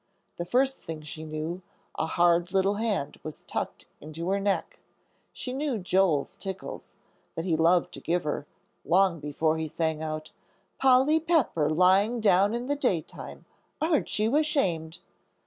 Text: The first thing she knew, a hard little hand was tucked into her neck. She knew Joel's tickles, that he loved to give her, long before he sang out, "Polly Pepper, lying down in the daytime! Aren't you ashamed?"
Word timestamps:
The 0.37 0.45
first 0.45 0.81
thing 0.83 1.01
she 1.03 1.23
knew, 1.23 1.61
a 1.93 2.07
hard 2.07 2.51
little 2.53 2.73
hand 2.77 3.19
was 3.21 3.43
tucked 3.43 3.87
into 3.99 4.29
her 4.29 4.39
neck. 4.39 4.79
She 5.31 5.53
knew 5.53 5.77
Joel's 5.77 6.33
tickles, 6.37 6.95
that 7.35 7.45
he 7.45 7.55
loved 7.55 7.93
to 7.93 7.99
give 7.99 8.23
her, 8.23 8.47
long 8.83 9.19
before 9.19 9.57
he 9.59 9.67
sang 9.67 10.01
out, 10.01 10.31
"Polly 10.79 11.19
Pepper, 11.19 11.69
lying 11.69 12.19
down 12.19 12.55
in 12.55 12.65
the 12.65 12.75
daytime! 12.75 13.45
Aren't 13.79 14.17
you 14.17 14.35
ashamed?" 14.37 15.01